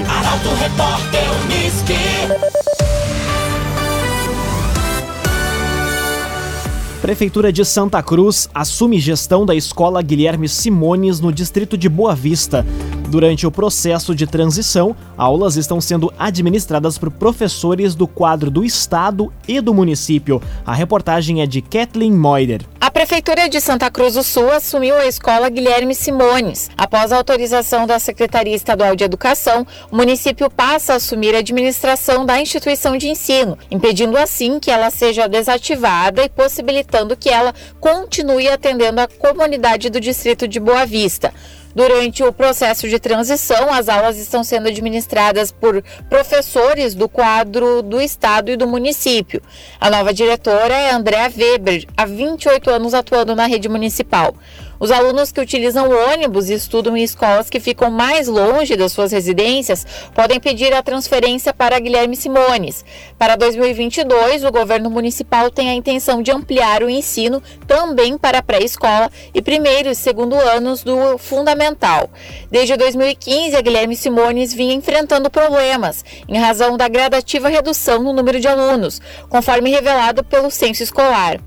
Prefeitura 7.00 7.52
de 7.52 7.64
Santa 7.64 8.02
Cruz 8.02 8.50
assume 8.52 8.98
gestão 8.98 9.46
da 9.46 9.54
escola 9.54 10.02
Guilherme 10.02 10.48
Simones 10.48 11.20
no 11.20 11.32
distrito 11.32 11.78
de 11.78 11.88
Boa 11.88 12.14
Vista. 12.14 12.66
Durante 13.08 13.46
o 13.46 13.50
processo 13.50 14.14
de 14.14 14.26
transição, 14.26 14.94
aulas 15.16 15.56
estão 15.56 15.80
sendo 15.80 16.12
administradas 16.18 16.98
por 16.98 17.10
professores 17.10 17.94
do 17.94 18.06
quadro 18.06 18.50
do 18.50 18.62
Estado 18.62 19.32
e 19.46 19.62
do 19.62 19.72
município. 19.72 20.42
A 20.66 20.74
reportagem 20.74 21.40
é 21.40 21.46
de 21.46 21.62
Kathleen 21.62 22.12
Moider. 22.12 22.60
A 22.78 22.90
Prefeitura 22.90 23.48
de 23.48 23.62
Santa 23.62 23.90
Cruz 23.90 24.12
do 24.12 24.22
Sul 24.22 24.50
assumiu 24.50 24.94
a 24.94 25.06
escola 25.06 25.48
Guilherme 25.48 25.94
Simones. 25.94 26.70
Após 26.76 27.10
a 27.10 27.16
autorização 27.16 27.86
da 27.86 27.98
Secretaria 27.98 28.54
Estadual 28.54 28.94
de 28.94 29.04
Educação, 29.04 29.66
o 29.90 29.96
município 29.96 30.50
passa 30.50 30.92
a 30.92 30.96
assumir 30.96 31.34
a 31.34 31.38
administração 31.38 32.26
da 32.26 32.38
instituição 32.38 32.98
de 32.98 33.08
ensino, 33.08 33.56
impedindo 33.70 34.18
assim 34.18 34.60
que 34.60 34.70
ela 34.70 34.90
seja 34.90 35.26
desativada 35.26 36.24
e 36.24 36.28
possibilitando 36.28 37.16
que 37.16 37.30
ela 37.30 37.54
continue 37.80 38.48
atendendo 38.48 39.00
a 39.00 39.08
comunidade 39.08 39.88
do 39.88 39.98
distrito 39.98 40.46
de 40.46 40.60
Boa 40.60 40.84
Vista. 40.84 41.32
Durante 41.78 42.24
o 42.24 42.32
processo 42.32 42.88
de 42.88 42.98
transição, 42.98 43.72
as 43.72 43.88
aulas 43.88 44.18
estão 44.18 44.42
sendo 44.42 44.66
administradas 44.66 45.52
por 45.52 45.80
professores 46.10 46.92
do 46.92 47.08
quadro 47.08 47.82
do 47.82 48.00
Estado 48.00 48.50
e 48.50 48.56
do 48.56 48.66
município. 48.66 49.40
A 49.80 49.88
nova 49.88 50.12
diretora 50.12 50.74
é 50.74 50.90
Andréa 50.90 51.30
Weber, 51.30 51.86
há 51.96 52.04
28 52.04 52.68
anos 52.68 52.94
atuando 52.94 53.36
na 53.36 53.46
rede 53.46 53.68
municipal. 53.68 54.34
Os 54.80 54.92
alunos 54.92 55.32
que 55.32 55.40
utilizam 55.40 55.90
ônibus 55.90 56.48
e 56.48 56.54
estudam 56.54 56.96
em 56.96 57.02
escolas 57.02 57.50
que 57.50 57.58
ficam 57.58 57.90
mais 57.90 58.28
longe 58.28 58.76
das 58.76 58.92
suas 58.92 59.10
residências 59.10 59.84
podem 60.14 60.38
pedir 60.38 60.72
a 60.72 60.82
transferência 60.82 61.52
para 61.52 61.78
Guilherme 61.80 62.14
Simones. 62.14 62.84
Para 63.18 63.34
2022, 63.34 64.44
o 64.44 64.52
governo 64.52 64.88
municipal 64.88 65.50
tem 65.50 65.68
a 65.68 65.74
intenção 65.74 66.22
de 66.22 66.30
ampliar 66.30 66.82
o 66.82 66.88
ensino 66.88 67.42
também 67.66 68.16
para 68.16 68.42
pré-escola 68.42 69.10
e 69.34 69.42
primeiro 69.42 69.88
e 69.88 69.94
segundo 69.94 70.36
anos 70.36 70.84
do 70.84 71.18
fundamental. 71.18 72.08
Desde 72.50 72.76
2015, 72.76 73.56
a 73.56 73.60
Guilherme 73.60 73.96
Simones 73.96 74.54
vinha 74.54 74.74
enfrentando 74.74 75.28
problemas 75.28 76.04
em 76.28 76.38
razão 76.38 76.76
da 76.76 76.86
gradativa 76.86 77.48
redução 77.48 78.02
no 78.02 78.12
número 78.12 78.38
de 78.38 78.46
alunos, 78.46 79.00
conforme 79.28 79.70
revelado 79.70 80.22
pelo 80.22 80.50
censo 80.50 80.82
escolar. 80.84 81.40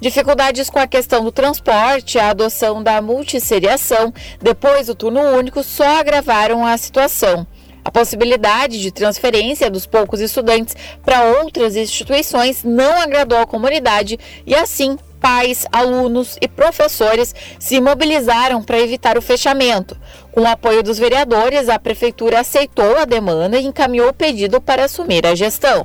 Dificuldades 0.00 0.70
com 0.70 0.78
a 0.78 0.86
questão 0.86 1.24
do 1.24 1.32
transporte, 1.32 2.18
a 2.18 2.30
adoção 2.30 2.82
da 2.82 3.02
multisseriação, 3.02 4.14
depois 4.40 4.86
do 4.86 4.94
turno 4.94 5.20
único, 5.20 5.62
só 5.64 5.98
agravaram 5.98 6.64
a 6.64 6.76
situação. 6.78 7.44
A 7.84 7.90
possibilidade 7.90 8.80
de 8.80 8.92
transferência 8.92 9.68
dos 9.70 9.86
poucos 9.86 10.20
estudantes 10.20 10.76
para 11.04 11.24
outras 11.40 11.74
instituições 11.74 12.62
não 12.62 13.00
agradou 13.00 13.38
a 13.38 13.46
comunidade 13.46 14.18
e, 14.46 14.54
assim, 14.54 14.96
pais, 15.20 15.66
alunos 15.72 16.36
e 16.40 16.46
professores 16.46 17.34
se 17.58 17.80
mobilizaram 17.80 18.62
para 18.62 18.78
evitar 18.78 19.18
o 19.18 19.22
fechamento. 19.22 19.96
Com 20.30 20.42
o 20.42 20.46
apoio 20.46 20.82
dos 20.82 20.98
vereadores, 20.98 21.68
a 21.68 21.78
prefeitura 21.78 22.40
aceitou 22.40 22.96
a 22.98 23.04
demanda 23.04 23.58
e 23.58 23.66
encaminhou 23.66 24.10
o 24.10 24.14
pedido 24.14 24.60
para 24.60 24.84
assumir 24.84 25.26
a 25.26 25.34
gestão. 25.34 25.84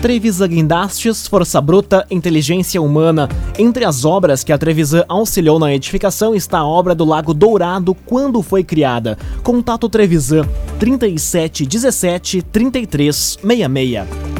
Trevisan 0.00 0.48
Guindastes, 0.48 1.26
Força 1.26 1.60
Bruta, 1.60 2.06
Inteligência 2.10 2.80
Humana. 2.80 3.28
Entre 3.58 3.84
as 3.84 4.04
obras 4.04 4.44
que 4.44 4.52
a 4.52 4.58
Trevisan 4.58 5.04
auxiliou 5.08 5.58
na 5.58 5.74
edificação 5.74 6.34
está 6.34 6.58
a 6.58 6.66
obra 6.66 6.94
do 6.94 7.04
Lago 7.04 7.32
Dourado, 7.32 7.94
quando 7.94 8.42
foi 8.42 8.62
criada. 8.62 9.18
Contato 9.42 9.88
Trevisan 9.88 10.46
37 10.78 11.66
17 11.66 12.42
33 12.42 13.38
66 13.40 14.36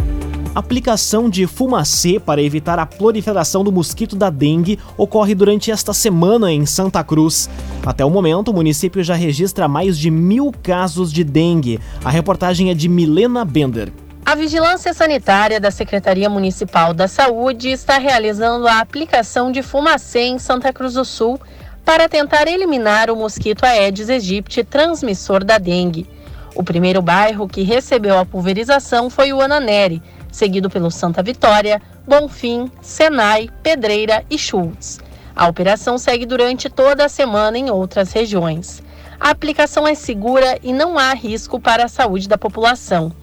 aplicação 0.54 1.28
de 1.28 1.46
fumacê 1.46 2.18
para 2.18 2.40
evitar 2.40 2.78
a 2.78 2.86
proliferação 2.86 3.62
do 3.62 3.70
mosquito 3.70 4.16
da 4.16 4.30
dengue 4.30 4.78
ocorre 4.96 5.34
durante 5.34 5.70
esta 5.70 5.92
semana 5.92 6.50
em 6.50 6.64
Santa 6.64 7.04
Cruz. 7.04 7.50
Até 7.84 8.02
o 8.06 8.10
momento, 8.10 8.48
o 8.48 8.54
município 8.54 9.04
já 9.04 9.14
registra 9.14 9.68
mais 9.68 9.98
de 9.98 10.10
mil 10.10 10.50
casos 10.62 11.12
de 11.12 11.22
dengue. 11.22 11.78
A 12.02 12.08
reportagem 12.08 12.70
é 12.70 12.74
de 12.74 12.88
Milena 12.88 13.44
Bender. 13.44 13.92
A 14.26 14.34
Vigilância 14.34 14.92
Sanitária 14.92 15.60
da 15.60 15.70
Secretaria 15.70 16.28
Municipal 16.28 16.92
da 16.92 17.06
Saúde 17.06 17.70
está 17.70 17.96
realizando 17.96 18.66
a 18.66 18.80
aplicação 18.80 19.52
de 19.52 19.62
fumacê 19.62 20.22
em 20.22 20.36
Santa 20.36 20.72
Cruz 20.72 20.94
do 20.94 21.04
Sul 21.04 21.40
para 21.84 22.08
tentar 22.08 22.48
eliminar 22.48 23.08
o 23.08 23.14
mosquito 23.14 23.62
Aedes 23.62 24.10
aegypti, 24.10 24.64
transmissor 24.64 25.44
da 25.44 25.58
dengue. 25.58 26.10
O 26.56 26.64
primeiro 26.64 27.00
bairro 27.00 27.46
que 27.46 27.62
recebeu 27.62 28.18
a 28.18 28.26
pulverização 28.26 29.08
foi 29.08 29.32
o 29.32 29.40
Ananeri, 29.40 30.02
seguido 30.32 30.68
pelo 30.68 30.90
Santa 30.90 31.22
Vitória, 31.22 31.80
Bonfim, 32.04 32.68
Senai, 32.82 33.48
Pedreira 33.62 34.24
e 34.28 34.36
Schultz. 34.36 34.98
A 35.36 35.46
operação 35.46 35.98
segue 35.98 36.26
durante 36.26 36.68
toda 36.68 37.04
a 37.04 37.08
semana 37.08 37.58
em 37.58 37.70
outras 37.70 38.10
regiões. 38.10 38.82
A 39.20 39.30
aplicação 39.30 39.86
é 39.86 39.94
segura 39.94 40.58
e 40.64 40.72
não 40.72 40.98
há 40.98 41.14
risco 41.14 41.60
para 41.60 41.84
a 41.84 41.88
saúde 41.88 42.28
da 42.28 42.36
população. 42.36 43.14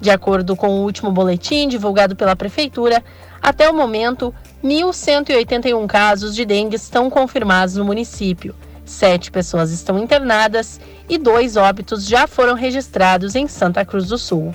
De 0.00 0.10
acordo 0.10 0.54
com 0.54 0.68
o 0.68 0.82
último 0.82 1.10
boletim 1.10 1.68
divulgado 1.68 2.14
pela 2.14 2.36
Prefeitura, 2.36 3.02
até 3.42 3.70
o 3.70 3.74
momento, 3.74 4.34
1.181 4.62 5.86
casos 5.86 6.34
de 6.34 6.44
dengue 6.44 6.76
estão 6.76 7.08
confirmados 7.08 7.76
no 7.76 7.84
município. 7.84 8.54
Sete 8.84 9.30
pessoas 9.30 9.72
estão 9.72 9.98
internadas 9.98 10.80
e 11.08 11.18
dois 11.18 11.56
óbitos 11.56 12.06
já 12.06 12.26
foram 12.26 12.54
registrados 12.54 13.34
em 13.34 13.48
Santa 13.48 13.84
Cruz 13.84 14.06
do 14.06 14.18
Sul. 14.18 14.54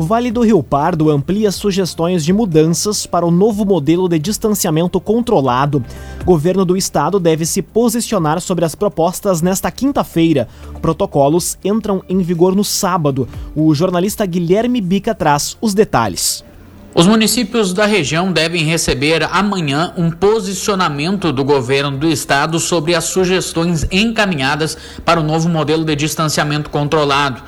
Vale 0.00 0.30
do 0.30 0.42
Rio 0.42 0.62
Pardo 0.62 1.10
amplia 1.10 1.50
sugestões 1.50 2.24
de 2.24 2.32
mudanças 2.32 3.04
para 3.04 3.26
o 3.26 3.32
novo 3.32 3.64
modelo 3.64 4.08
de 4.08 4.16
distanciamento 4.16 5.00
controlado. 5.00 5.84
Governo 6.24 6.64
do 6.64 6.76
estado 6.76 7.18
deve 7.18 7.44
se 7.44 7.60
posicionar 7.60 8.40
sobre 8.40 8.64
as 8.64 8.76
propostas 8.76 9.42
nesta 9.42 9.72
quinta-feira. 9.72 10.46
Protocolos 10.80 11.58
entram 11.64 12.00
em 12.08 12.18
vigor 12.18 12.54
no 12.54 12.62
sábado. 12.62 13.28
O 13.56 13.74
jornalista 13.74 14.24
Guilherme 14.24 14.80
Bica 14.80 15.16
traz 15.16 15.58
os 15.60 15.74
detalhes. 15.74 16.44
Os 16.94 17.06
municípios 17.06 17.72
da 17.72 17.84
região 17.84 18.32
devem 18.32 18.64
receber 18.64 19.22
amanhã 19.30 19.92
um 19.96 20.10
posicionamento 20.10 21.32
do 21.32 21.44
governo 21.44 21.98
do 21.98 22.08
estado 22.08 22.58
sobre 22.58 22.94
as 22.94 23.04
sugestões 23.04 23.86
encaminhadas 23.90 24.76
para 25.04 25.20
o 25.20 25.22
novo 25.22 25.48
modelo 25.48 25.84
de 25.84 25.94
distanciamento 25.94 26.70
controlado. 26.70 27.42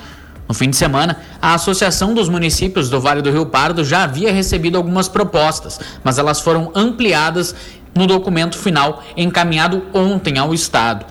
No 0.50 0.54
fim 0.54 0.68
de 0.68 0.74
semana, 0.74 1.16
a 1.40 1.54
Associação 1.54 2.12
dos 2.12 2.28
Municípios 2.28 2.90
do 2.90 3.00
Vale 3.00 3.22
do 3.22 3.30
Rio 3.30 3.46
Pardo 3.46 3.84
já 3.84 4.02
havia 4.02 4.32
recebido 4.32 4.76
algumas 4.76 5.08
propostas, 5.08 5.78
mas 6.02 6.18
elas 6.18 6.40
foram 6.40 6.72
ampliadas 6.74 7.54
no 7.94 8.04
documento 8.04 8.58
final 8.58 9.00
encaminhado 9.16 9.84
ontem 9.94 10.38
ao 10.38 10.52
Estado. 10.52 11.06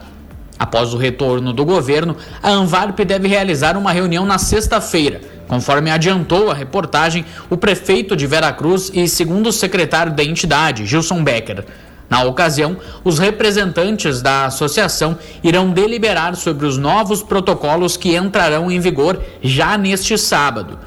Após 0.59 0.93
o 0.93 0.97
retorno 0.97 1.53
do 1.53 1.63
governo, 1.63 2.17
a 2.43 2.49
Anvarp 2.49 2.99
deve 2.99 3.29
realizar 3.29 3.77
uma 3.77 3.93
reunião 3.93 4.25
na 4.25 4.37
sexta-feira, 4.37 5.21
conforme 5.47 5.89
adiantou 5.89 6.51
a 6.51 6.53
reportagem 6.53 7.23
o 7.49 7.55
prefeito 7.55 8.17
de 8.17 8.27
Veracruz 8.27 8.91
e 8.93 9.07
segundo 9.07 9.47
o 9.47 9.53
secretário 9.53 10.11
da 10.11 10.21
entidade, 10.21 10.85
Gilson 10.85 11.23
Becker. 11.23 11.63
Na 12.09 12.23
ocasião, 12.23 12.77
os 13.03 13.19
representantes 13.19 14.21
da 14.21 14.45
associação 14.45 15.17
irão 15.43 15.69
deliberar 15.69 16.35
sobre 16.35 16.65
os 16.65 16.77
novos 16.77 17.21
protocolos 17.21 17.95
que 17.95 18.15
entrarão 18.15 18.71
em 18.71 18.79
vigor 18.79 19.21
já 19.41 19.77
neste 19.77 20.17
sábado. 20.17 20.79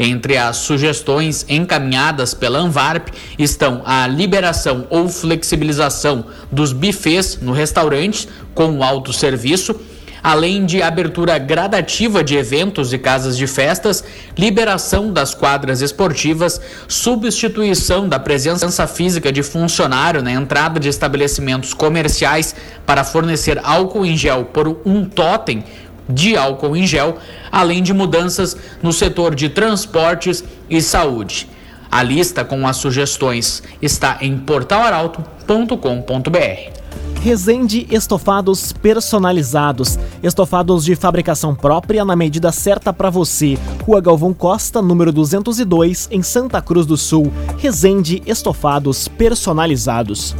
Entre 0.00 0.36
as 0.36 0.58
sugestões 0.58 1.44
encaminhadas 1.48 2.32
pela 2.32 2.60
Anvarp 2.60 3.08
estão 3.36 3.82
a 3.84 4.06
liberação 4.06 4.86
ou 4.90 5.08
flexibilização 5.08 6.26
dos 6.52 6.72
bufês 6.72 7.38
no 7.40 7.50
restaurante 7.50 8.28
com 8.54 8.78
o 8.78 8.84
autosserviço 8.84 9.74
além 10.22 10.66
de 10.66 10.82
abertura 10.82 11.38
gradativa 11.38 12.22
de 12.22 12.36
eventos 12.36 12.92
e 12.92 12.98
casas 12.98 13.36
de 13.36 13.46
festas, 13.46 14.04
liberação 14.36 15.12
das 15.12 15.34
quadras 15.34 15.80
esportivas, 15.80 16.60
substituição 16.86 18.08
da 18.08 18.18
presença 18.18 18.86
física 18.86 19.32
de 19.32 19.42
funcionário 19.42 20.22
na 20.22 20.32
entrada 20.32 20.80
de 20.80 20.88
estabelecimentos 20.88 21.74
comerciais 21.74 22.54
para 22.86 23.04
fornecer 23.04 23.60
álcool 23.62 24.06
em 24.06 24.16
gel 24.16 24.46
por 24.46 24.80
um 24.84 25.04
totem 25.04 25.64
de 26.08 26.36
álcool 26.36 26.76
em 26.76 26.86
gel, 26.86 27.18
além 27.52 27.82
de 27.82 27.92
mudanças 27.92 28.56
no 28.82 28.92
setor 28.92 29.34
de 29.34 29.48
transportes 29.48 30.42
e 30.70 30.80
saúde. 30.80 31.48
A 31.90 32.02
lista 32.02 32.44
com 32.44 32.66
as 32.66 32.76
sugestões 32.76 33.62
está 33.80 34.18
em 34.20 34.36
portalaralto.com.br. 34.38 36.87
Resende 37.20 37.84
Estofados 37.90 38.72
Personalizados. 38.72 39.98
Estofados 40.22 40.84
de 40.84 40.94
fabricação 40.94 41.52
própria 41.52 42.04
na 42.04 42.14
medida 42.14 42.52
certa 42.52 42.92
para 42.92 43.10
você. 43.10 43.58
Rua 43.84 44.00
Galvão 44.00 44.32
Costa, 44.32 44.80
número 44.80 45.12
202, 45.12 46.08
em 46.12 46.22
Santa 46.22 46.62
Cruz 46.62 46.86
do 46.86 46.96
Sul. 46.96 47.32
Resende 47.58 48.22
Estofados 48.24 49.08
Personalizados. 49.08 50.36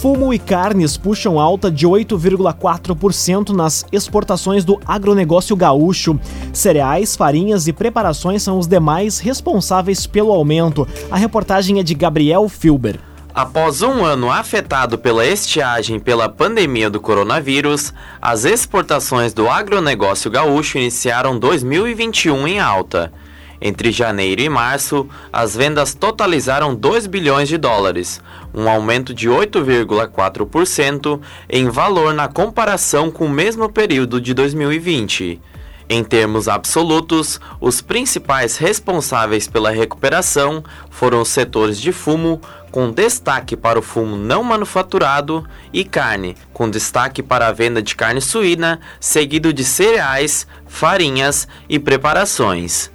Fumo 0.00 0.32
e 0.32 0.38
carnes 0.38 0.96
puxam 0.96 1.40
alta 1.40 1.68
de 1.68 1.84
8,4% 1.84 3.48
nas 3.50 3.84
exportações 3.90 4.64
do 4.64 4.78
agronegócio 4.86 5.56
gaúcho. 5.56 6.18
Cereais, 6.52 7.16
farinhas 7.16 7.66
e 7.66 7.72
preparações 7.72 8.40
são 8.40 8.56
os 8.56 8.68
demais 8.68 9.18
responsáveis 9.18 10.06
pelo 10.06 10.32
aumento. 10.32 10.86
A 11.10 11.16
reportagem 11.16 11.80
é 11.80 11.82
de 11.82 11.94
Gabriel 11.94 12.48
Filber. 12.48 13.00
Após 13.36 13.82
um 13.82 14.02
ano 14.02 14.30
afetado 14.30 14.96
pela 14.96 15.26
estiagem 15.26 16.00
pela 16.00 16.26
pandemia 16.26 16.88
do 16.88 16.98
coronavírus, 16.98 17.92
as 18.18 18.46
exportações 18.46 19.34
do 19.34 19.46
agronegócio 19.46 20.30
gaúcho 20.30 20.78
iniciaram 20.78 21.38
2021 21.38 22.48
em 22.48 22.60
alta. 22.60 23.12
Entre 23.60 23.92
janeiro 23.92 24.40
e 24.40 24.48
março, 24.48 25.06
as 25.30 25.54
vendas 25.54 25.92
totalizaram 25.92 26.74
2 26.74 27.06
bilhões 27.06 27.46
de 27.46 27.58
dólares, 27.58 28.22
um 28.54 28.70
aumento 28.70 29.12
de 29.12 29.28
8,4% 29.28 31.20
em 31.50 31.68
valor 31.68 32.14
na 32.14 32.28
comparação 32.28 33.10
com 33.10 33.26
o 33.26 33.30
mesmo 33.30 33.70
período 33.70 34.18
de 34.18 34.32
2020. 34.32 35.42
Em 35.88 36.02
termos 36.02 36.48
absolutos, 36.48 37.40
os 37.60 37.80
principais 37.80 38.56
responsáveis 38.56 39.46
pela 39.46 39.70
recuperação 39.70 40.64
foram 40.90 41.20
os 41.20 41.28
setores 41.28 41.80
de 41.80 41.92
fumo, 41.92 42.40
com 42.76 42.90
destaque 42.90 43.56
para 43.56 43.78
o 43.78 43.82
fumo 43.82 44.16
não 44.16 44.42
manufaturado, 44.42 45.48
e 45.72 45.82
carne, 45.82 46.36
com 46.52 46.68
destaque 46.68 47.22
para 47.22 47.48
a 47.48 47.52
venda 47.52 47.80
de 47.80 47.96
carne 47.96 48.20
suína, 48.20 48.80
seguido 49.00 49.50
de 49.50 49.64
cereais, 49.64 50.46
farinhas 50.66 51.48
e 51.70 51.78
preparações. 51.78 52.90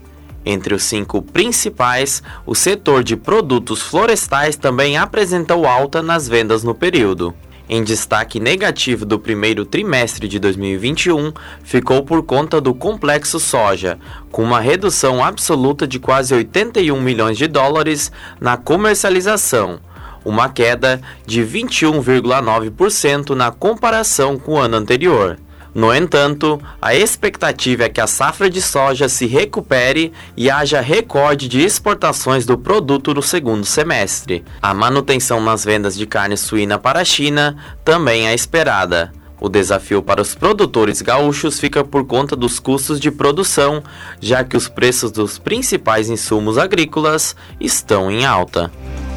Entre 0.45 0.75
os 0.75 0.83
cinco 0.83 1.19
principais, 1.23 2.21
o 2.45 2.53
setor 2.53 3.03
de 3.03 3.17
produtos 3.17 3.81
florestais 3.81 4.55
também 4.55 4.97
apresentou 4.97 5.65
alta 5.65 5.99
nas 6.03 6.27
vendas 6.27 6.63
no 6.63 6.75
período. 6.75 7.33
Em 7.73 7.85
destaque 7.85 8.37
negativo 8.37 9.05
do 9.05 9.17
primeiro 9.17 9.63
trimestre 9.63 10.27
de 10.27 10.37
2021, 10.39 11.31
ficou 11.63 12.03
por 12.03 12.21
conta 12.21 12.59
do 12.59 12.73
complexo 12.73 13.39
soja, 13.39 13.97
com 14.29 14.43
uma 14.43 14.59
redução 14.59 15.23
absoluta 15.23 15.87
de 15.87 15.97
quase 15.97 16.33
81 16.33 16.99
milhões 16.99 17.37
de 17.37 17.47
dólares 17.47 18.11
na 18.41 18.57
comercialização, 18.57 19.79
uma 20.25 20.49
queda 20.49 21.01
de 21.25 21.41
21,9% 21.43 23.29
na 23.29 23.51
comparação 23.51 24.37
com 24.37 24.55
o 24.55 24.59
ano 24.59 24.75
anterior. 24.75 25.39
No 25.73 25.93
entanto, 25.93 26.61
a 26.81 26.93
expectativa 26.93 27.83
é 27.83 27.89
que 27.89 28.01
a 28.01 28.07
safra 28.07 28.49
de 28.49 28.61
soja 28.61 29.07
se 29.07 29.25
recupere 29.25 30.11
e 30.35 30.49
haja 30.49 30.81
recorde 30.81 31.47
de 31.47 31.61
exportações 31.61 32.45
do 32.45 32.57
produto 32.57 33.13
no 33.13 33.21
segundo 33.21 33.65
semestre. 33.65 34.43
A 34.61 34.73
manutenção 34.73 35.39
nas 35.41 35.63
vendas 35.63 35.95
de 35.95 36.05
carne 36.05 36.35
suína 36.35 36.77
para 36.77 36.99
a 36.99 37.05
China 37.05 37.55
também 37.85 38.27
é 38.27 38.33
esperada. 38.33 39.13
O 39.39 39.49
desafio 39.49 40.03
para 40.03 40.21
os 40.21 40.35
produtores 40.35 41.01
gaúchos 41.01 41.59
fica 41.59 41.83
por 41.83 42.05
conta 42.05 42.35
dos 42.35 42.59
custos 42.59 42.99
de 42.99 43.09
produção, 43.09 43.81
já 44.19 44.43
que 44.43 44.55
os 44.55 44.67
preços 44.67 45.09
dos 45.09 45.39
principais 45.39 46.09
insumos 46.09 46.59
agrícolas 46.59 47.35
estão 47.59 48.11
em 48.11 48.23
alta. 48.23 48.69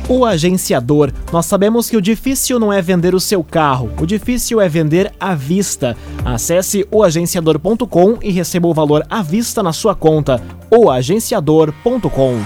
O 0.07 0.23
agenciador. 0.23 1.11
Nós 1.33 1.47
sabemos 1.47 1.89
que 1.89 1.97
o 1.97 2.03
difícil 2.03 2.59
não 2.59 2.71
é 2.71 2.83
vender 2.83 3.15
o 3.15 3.21
seu 3.21 3.43
carro, 3.43 3.91
o 3.99 4.05
difícil 4.07 4.61
é 4.61 4.69
vender 4.69 5.11
à 5.19 5.35
vista. 5.35 5.97
Acesse 6.23 6.87
oagenciador.com 6.91 8.19
e 8.23 8.31
receba 8.31 8.69
o 8.69 8.75
valor 8.75 9.07
à 9.09 9.23
vista 9.23 9.63
na 9.63 9.73
sua 9.73 9.95
conta. 9.95 10.43
oagenciador.com. 10.71 12.39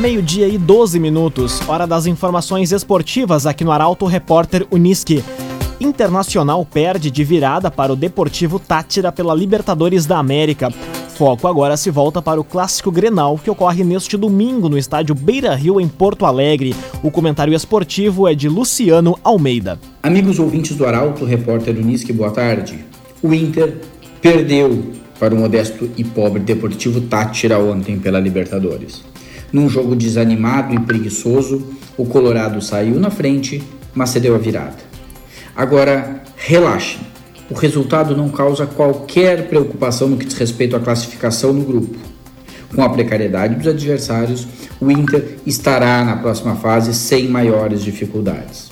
Meio-dia 0.00 0.48
e 0.48 0.58
12 0.58 0.98
minutos, 0.98 1.60
hora 1.68 1.86
das 1.86 2.06
informações 2.06 2.72
esportivas 2.72 3.46
aqui 3.46 3.64
no 3.64 3.70
Arauto 3.70 4.04
Repórter 4.04 4.66
Uniski. 4.68 5.24
Internacional 5.80 6.66
perde 6.66 7.08
de 7.08 7.22
virada 7.22 7.70
para 7.70 7.92
o 7.92 7.96
Deportivo 7.96 8.58
Tátira 8.58 9.12
pela 9.12 9.32
Libertadores 9.32 10.06
da 10.06 10.18
América 10.18 10.72
foco 11.18 11.48
agora 11.48 11.76
se 11.76 11.90
volta 11.90 12.22
para 12.22 12.40
o 12.40 12.44
clássico 12.44 12.92
Grenal, 12.92 13.40
que 13.42 13.50
ocorre 13.50 13.82
neste 13.82 14.16
domingo 14.16 14.68
no 14.68 14.78
estádio 14.78 15.16
Beira 15.16 15.52
Rio, 15.52 15.80
em 15.80 15.88
Porto 15.88 16.24
Alegre. 16.24 16.76
O 17.02 17.10
comentário 17.10 17.52
esportivo 17.52 18.28
é 18.28 18.36
de 18.36 18.48
Luciano 18.48 19.18
Almeida. 19.24 19.80
Amigos 20.00 20.38
ouvintes 20.38 20.76
do 20.76 20.86
Arauto, 20.86 21.24
repórter 21.24 21.76
Unisque, 21.76 22.12
boa 22.12 22.30
tarde. 22.30 22.84
O 23.20 23.34
Inter 23.34 23.78
perdeu 24.22 24.92
para 25.18 25.34
o 25.34 25.38
modesto 25.38 25.90
e 25.96 26.04
pobre 26.04 26.40
Deportivo 26.40 27.00
Tátira 27.00 27.58
ontem 27.58 27.98
pela 27.98 28.20
Libertadores. 28.20 29.02
Num 29.52 29.68
jogo 29.68 29.96
desanimado 29.96 30.72
e 30.72 30.78
preguiçoso, 30.78 31.66
o 31.96 32.04
Colorado 32.04 32.62
saiu 32.62 32.94
na 33.00 33.10
frente, 33.10 33.60
mas 33.92 34.10
cedeu 34.10 34.36
a 34.36 34.38
virada. 34.38 34.76
Agora, 35.56 36.22
relaxem 36.36 37.00
o 37.50 37.54
resultado 37.54 38.14
não 38.14 38.28
causa 38.28 38.66
qualquer 38.66 39.48
preocupação 39.48 40.08
no 40.08 40.18
que 40.18 40.26
diz 40.26 40.34
respeito 40.34 40.76
à 40.76 40.80
classificação 40.80 41.52
no 41.52 41.64
grupo. 41.64 41.96
Com 42.74 42.82
a 42.82 42.90
precariedade 42.90 43.54
dos 43.54 43.66
adversários, 43.66 44.46
o 44.78 44.90
Inter 44.90 45.38
estará 45.46 46.04
na 46.04 46.16
próxima 46.16 46.56
fase 46.56 46.92
sem 46.92 47.26
maiores 47.26 47.82
dificuldades. 47.82 48.68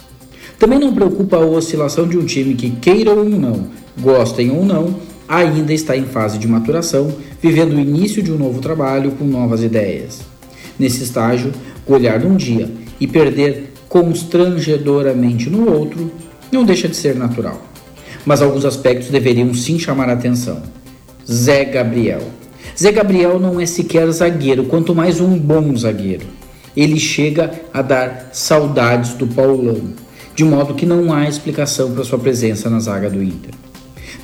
Também 0.58 0.78
não 0.78 0.94
preocupa 0.94 1.36
a 1.36 1.46
oscilação 1.46 2.06
de 2.06 2.18
um 2.18 2.26
time 2.26 2.54
que, 2.54 2.70
queiram 2.70 3.18
ou 3.18 3.24
não, 3.24 3.68
gostem 3.98 4.50
ou 4.50 4.64
não, 4.64 4.94
ainda 5.26 5.72
está 5.72 5.96
em 5.96 6.04
fase 6.04 6.38
de 6.38 6.46
maturação, 6.46 7.10
vivendo 7.40 7.74
o 7.74 7.80
início 7.80 8.22
de 8.22 8.30
um 8.30 8.36
novo 8.36 8.60
trabalho 8.60 9.12
com 9.12 9.24
novas 9.24 9.62
ideias. 9.62 10.20
Nesse 10.78 11.02
estágio, 11.02 11.50
olhar 11.86 12.20
num 12.20 12.36
dia 12.36 12.70
e 13.00 13.06
perder 13.06 13.72
constrangedoramente 13.88 15.48
no 15.48 15.70
outro 15.70 16.12
não 16.52 16.64
deixa 16.64 16.88
de 16.88 16.96
ser 16.96 17.14
natural 17.14 17.75
mas 18.26 18.42
alguns 18.42 18.64
aspectos 18.64 19.08
deveriam 19.08 19.54
sim 19.54 19.78
chamar 19.78 20.10
a 20.10 20.14
atenção. 20.14 20.60
Zé 21.30 21.64
Gabriel. 21.64 22.22
Zé 22.76 22.90
Gabriel 22.90 23.38
não 23.38 23.60
é 23.60 23.64
sequer 23.64 24.10
zagueiro, 24.10 24.64
quanto 24.64 24.94
mais 24.94 25.20
um 25.20 25.38
bom 25.38 25.74
zagueiro. 25.76 26.26
Ele 26.76 26.98
chega 26.98 27.52
a 27.72 27.80
dar 27.80 28.30
saudades 28.32 29.14
do 29.14 29.26
Paulão, 29.28 29.94
de 30.34 30.44
modo 30.44 30.74
que 30.74 30.84
não 30.84 31.12
há 31.14 31.28
explicação 31.28 31.92
para 31.92 32.04
sua 32.04 32.18
presença 32.18 32.68
na 32.68 32.80
zaga 32.80 33.08
do 33.08 33.22
Inter. 33.22 33.54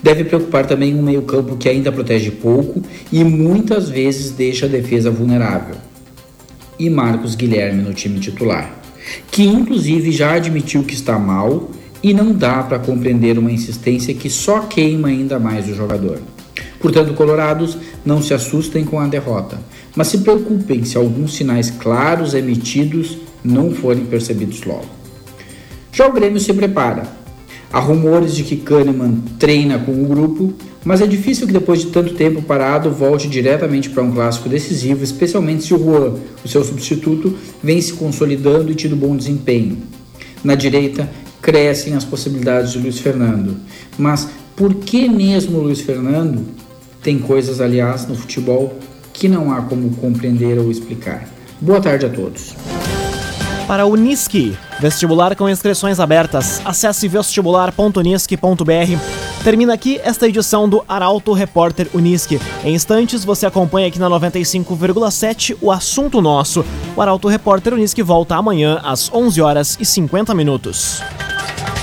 Deve 0.02 0.24
preocupar 0.24 0.66
também 0.66 0.94
um 0.94 1.02
meio-campo 1.02 1.56
que 1.56 1.68
ainda 1.68 1.92
protege 1.92 2.32
pouco 2.32 2.82
e 3.10 3.22
muitas 3.22 3.88
vezes 3.88 4.32
deixa 4.32 4.66
a 4.66 4.68
defesa 4.68 5.10
vulnerável. 5.10 5.76
E 6.76 6.90
Marcos 6.90 7.36
Guilherme 7.36 7.82
no 7.82 7.94
time 7.94 8.18
titular, 8.18 8.74
que 9.30 9.44
inclusive 9.44 10.10
já 10.10 10.32
admitiu 10.32 10.82
que 10.82 10.94
está 10.94 11.18
mal 11.18 11.70
e 12.02 12.12
não 12.12 12.32
dá 12.32 12.62
para 12.62 12.78
compreender 12.78 13.38
uma 13.38 13.52
insistência 13.52 14.14
que 14.14 14.28
só 14.28 14.60
queima 14.60 15.08
ainda 15.08 15.38
mais 15.38 15.68
o 15.68 15.74
jogador. 15.74 16.18
Portanto, 16.80 17.14
colorados, 17.14 17.78
não 18.04 18.20
se 18.20 18.34
assustem 18.34 18.84
com 18.84 18.98
a 18.98 19.06
derrota, 19.06 19.60
mas 19.94 20.08
se 20.08 20.18
preocupem 20.18 20.84
se 20.84 20.96
alguns 20.96 21.34
sinais 21.34 21.70
claros 21.70 22.34
emitidos 22.34 23.18
não 23.44 23.70
forem 23.72 24.04
percebidos 24.04 24.64
logo. 24.64 24.86
Já 25.92 26.08
o 26.08 26.12
Grêmio 26.12 26.40
se 26.40 26.52
prepara. 26.52 27.04
Há 27.72 27.78
rumores 27.78 28.34
de 28.34 28.42
que 28.42 28.56
Kahneman 28.56 29.22
treina 29.38 29.78
com 29.78 29.92
o 29.92 30.06
grupo, 30.06 30.52
mas 30.84 31.00
é 31.00 31.06
difícil 31.06 31.46
que 31.46 31.52
depois 31.52 31.80
de 31.80 31.86
tanto 31.86 32.14
tempo 32.14 32.42
parado 32.42 32.90
volte 32.90 33.28
diretamente 33.28 33.88
para 33.88 34.02
um 34.02 34.12
clássico 34.12 34.48
decisivo, 34.48 35.04
especialmente 35.04 35.64
se 35.64 35.72
o 35.72 35.78
Juan, 35.78 36.16
o 36.44 36.48
seu 36.48 36.64
substituto, 36.64 37.34
vem 37.62 37.80
se 37.80 37.92
consolidando 37.92 38.70
e 38.70 38.74
tido 38.74 38.96
bom 38.96 39.16
desempenho. 39.16 39.78
Na 40.42 40.54
direita, 40.54 41.08
crescem 41.42 41.94
as 41.94 42.04
possibilidades 42.04 42.72
de 42.72 42.78
Luiz 42.78 43.00
Fernando. 43.00 43.56
Mas 43.98 44.28
por 44.56 44.74
que 44.74 45.08
mesmo 45.08 45.58
Luiz 45.58 45.80
Fernando? 45.80 46.46
Tem 47.02 47.18
coisas, 47.18 47.60
aliás, 47.60 48.06
no 48.06 48.14
futebol 48.14 48.78
que 49.12 49.28
não 49.28 49.52
há 49.52 49.62
como 49.62 49.90
compreender 49.96 50.58
ou 50.58 50.70
explicar. 50.70 51.28
Boa 51.60 51.80
tarde 51.80 52.06
a 52.06 52.08
todos. 52.08 52.54
Para 53.66 53.86
o 53.86 53.92
Unisque, 53.92 54.56
vestibular 54.80 55.34
com 55.34 55.48
inscrições 55.48 56.00
abertas, 56.00 56.60
acesse 56.64 57.08
vestibular.unisque.br. 57.08 59.42
Termina 59.42 59.74
aqui 59.74 60.00
esta 60.04 60.28
edição 60.28 60.68
do 60.68 60.84
Arauto 60.88 61.32
Repórter 61.32 61.88
Unisque. 61.94 62.40
Em 62.64 62.74
instantes 62.74 63.24
você 63.24 63.46
acompanha 63.46 63.88
aqui 63.88 63.98
na 63.98 64.08
95,7 64.08 65.56
o 65.60 65.70
assunto 65.70 66.20
nosso. 66.20 66.64
O 66.96 67.02
Arauto 67.02 67.28
Repórter 67.28 67.74
Unisque 67.74 68.02
volta 68.02 68.36
amanhã 68.36 68.80
às 68.84 69.12
11 69.12 69.40
horas 69.40 69.76
e 69.80 69.84
50 69.84 70.34
minutos. 70.34 71.02